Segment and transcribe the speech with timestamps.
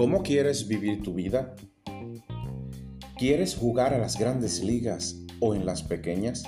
[0.00, 1.54] ¿Cómo quieres vivir tu vida?
[3.18, 6.42] ¿Quieres jugar a las grandes ligas o en las pequeñas?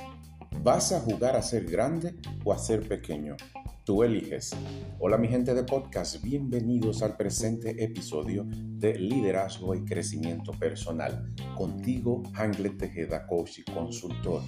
[0.62, 2.15] ¿Vas a jugar a ser grande
[2.46, 3.37] o a ser pequeño?
[3.85, 4.53] Tú eliges.
[4.99, 11.34] Hola mi gente de podcast, bienvenidos al presente episodio de Liderazgo y Crecimiento Personal.
[11.54, 14.40] Contigo, Anglet Tejeda, coach y consultor.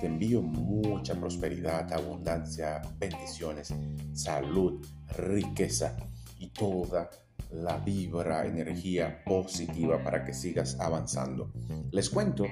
[0.00, 3.74] Te envío mucha prosperidad, abundancia, bendiciones,
[4.14, 4.82] salud,
[5.14, 5.94] riqueza
[6.38, 7.10] y toda
[7.52, 11.52] la vibra, energía positiva para que sigas avanzando.
[11.90, 12.44] Les cuento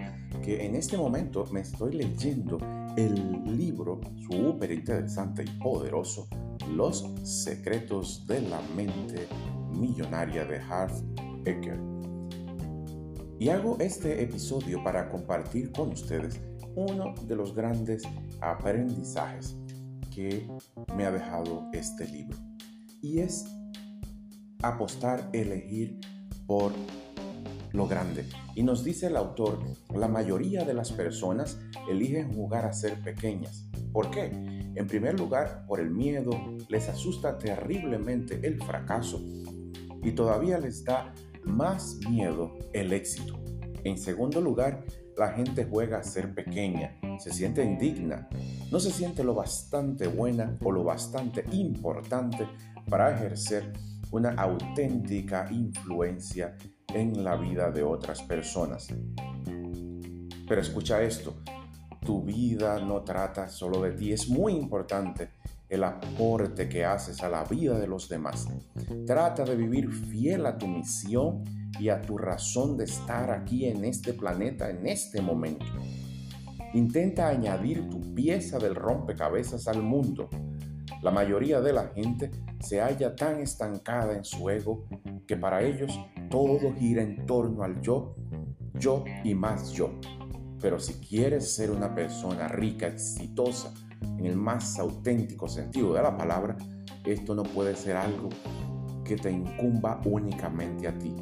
[0.42, 2.58] que en este momento me estoy leyendo
[2.96, 6.28] el libro súper interesante y poderoso,
[6.74, 9.26] Los secretos de la mente
[9.70, 10.92] millonaria de Harv
[11.44, 11.80] Eker.
[13.38, 16.40] Y hago este episodio para compartir con ustedes
[16.74, 18.02] uno de los grandes
[18.40, 19.56] aprendizajes
[20.12, 20.48] que
[20.96, 22.36] me ha dejado este libro.
[23.00, 23.44] Y es
[24.62, 26.00] apostar, elegir
[26.46, 26.72] por
[27.72, 28.26] lo grande.
[28.54, 29.60] Y nos dice el autor,
[29.94, 33.68] la mayoría de las personas eligen jugar a ser pequeñas.
[33.92, 34.24] ¿Por qué?
[34.74, 36.30] En primer lugar, por el miedo,
[36.68, 39.20] les asusta terriblemente el fracaso
[40.02, 41.12] y todavía les da
[41.44, 43.38] más miedo el éxito.
[43.84, 44.84] En segundo lugar,
[45.16, 48.28] la gente juega a ser pequeña, se siente indigna,
[48.70, 52.46] no se siente lo bastante buena o lo bastante importante
[52.88, 53.72] para ejercer
[54.10, 56.56] una auténtica influencia
[56.94, 58.88] en la vida de otras personas.
[60.48, 61.42] Pero escucha esto,
[62.04, 65.30] tu vida no trata solo de ti, es muy importante
[65.68, 68.48] el aporte que haces a la vida de los demás.
[69.06, 71.44] Trata de vivir fiel a tu misión
[71.78, 75.66] y a tu razón de estar aquí en este planeta en este momento.
[76.72, 80.30] Intenta añadir tu pieza del rompecabezas al mundo
[81.02, 82.30] la mayoría de la gente
[82.60, 84.86] se halla tan estancada en su ego
[85.26, 85.98] que para ellos
[86.30, 88.14] todo gira en torno al yo,
[88.74, 89.90] yo y más yo.
[90.60, 96.16] Pero si quieres ser una persona rica, exitosa, en el más auténtico sentido de la
[96.16, 96.56] palabra,
[97.04, 98.28] esto no puede ser algo
[99.04, 101.14] que te incumba únicamente a ti.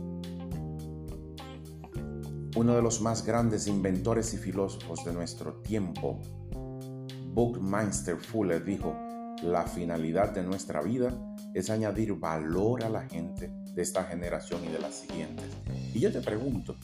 [2.56, 6.18] Uno de los más grandes inventores y filósofos de nuestro tiempo,
[7.34, 8.94] Buckminster Fuller, dijo,
[9.42, 11.12] la finalidad de nuestra vida
[11.54, 15.46] es añadir valor a la gente de esta generación y de las siguientes.
[15.94, 16.76] Y yo te pregunto,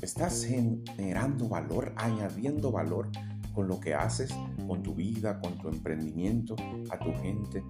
[0.00, 3.08] ¿estás generando valor, añadiendo valor
[3.54, 4.30] con lo que haces,
[4.66, 6.56] con tu vida, con tu emprendimiento,
[6.90, 7.64] a tu gente,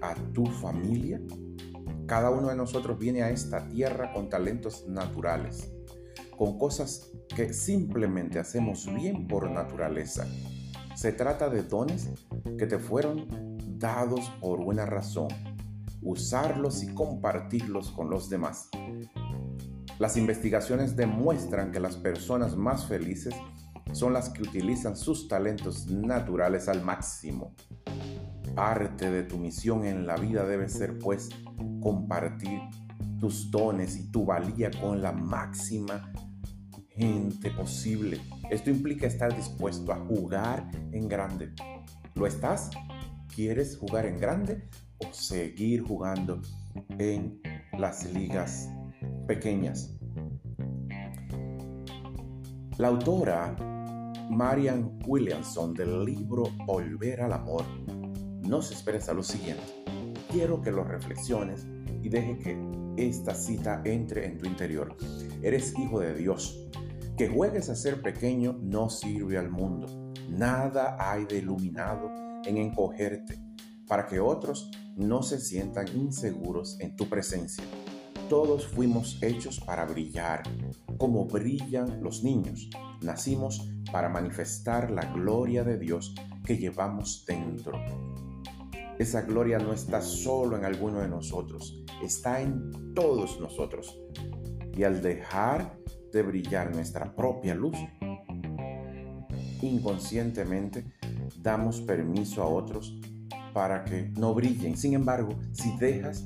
[0.00, 1.20] a tu familia?
[2.06, 5.70] Cada uno de nosotros viene a esta tierra con talentos naturales,
[6.36, 10.26] con cosas que simplemente hacemos bien por naturaleza
[10.98, 12.08] se trata de dones
[12.58, 13.28] que te fueron
[13.78, 15.28] dados por buena razón.
[16.02, 18.68] Usarlos y compartirlos con los demás.
[20.00, 23.32] Las investigaciones demuestran que las personas más felices
[23.92, 27.54] son las que utilizan sus talentos naturales al máximo.
[28.56, 31.28] Parte de tu misión en la vida debe ser pues
[31.80, 32.58] compartir
[33.20, 36.12] tus dones y tu valía con la máxima
[36.98, 38.20] gente posible.
[38.50, 41.52] Esto implica estar dispuesto a jugar en grande.
[42.14, 42.70] ¿Lo estás?
[43.34, 46.42] ¿Quieres jugar en grande o seguir jugando
[46.98, 47.40] en
[47.78, 48.68] las ligas
[49.28, 49.94] pequeñas?
[52.78, 53.54] La autora
[54.28, 57.64] Marian Williamson del libro Volver al Amor
[58.42, 59.62] nos expresa lo siguiente.
[60.30, 61.66] Quiero que lo reflexiones
[62.02, 64.96] y deje que esta cita entre en tu interior.
[65.42, 66.68] Eres hijo de Dios
[67.18, 70.12] que juegues a ser pequeño no sirve al mundo.
[70.28, 72.08] Nada hay de iluminado
[72.44, 73.42] en encogerte
[73.88, 77.64] para que otros no se sientan inseguros en tu presencia.
[78.28, 80.44] Todos fuimos hechos para brillar,
[80.96, 82.70] como brillan los niños.
[83.02, 86.14] Nacimos para manifestar la gloria de Dios
[86.44, 87.82] que llevamos dentro.
[88.96, 93.98] Esa gloria no está solo en alguno de nosotros, está en todos nosotros.
[94.76, 95.78] Y al dejar
[96.12, 97.76] de brillar nuestra propia luz,
[99.62, 100.84] inconscientemente
[101.42, 102.98] damos permiso a otros
[103.52, 104.76] para que no brillen.
[104.76, 106.24] Sin embargo, si dejas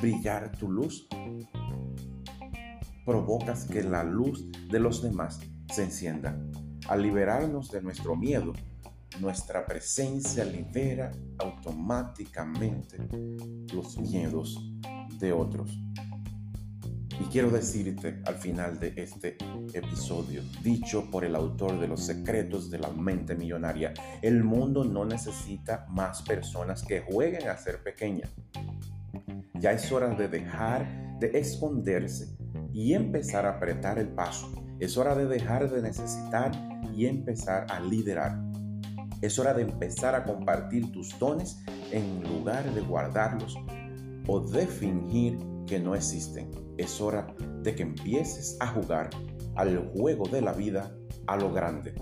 [0.00, 1.08] brillar tu luz,
[3.04, 5.40] provocas que la luz de los demás
[5.72, 6.38] se encienda.
[6.88, 8.52] Al liberarnos de nuestro miedo,
[9.20, 12.98] nuestra presencia libera automáticamente
[13.72, 14.58] los miedos
[15.18, 15.70] de otros.
[17.22, 19.36] Y quiero decirte al final de este
[19.74, 25.04] episodio, dicho por el autor de Los secretos de la mente millonaria, el mundo no
[25.04, 28.28] necesita más personas que jueguen a ser pequeña.
[29.54, 32.36] Ya es hora de dejar de esconderse
[32.72, 34.50] y empezar a apretar el paso.
[34.80, 36.50] Es hora de dejar de necesitar
[36.92, 38.36] y empezar a liderar.
[39.20, 43.56] Es hora de empezar a compartir tus dones en lugar de guardarlos
[44.26, 46.50] o de fingir que no existen.
[46.76, 49.10] Es hora de que empieces a jugar
[49.54, 50.94] al juego de la vida
[51.26, 51.94] a lo grande.